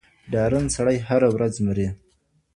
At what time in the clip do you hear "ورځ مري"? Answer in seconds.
1.35-1.87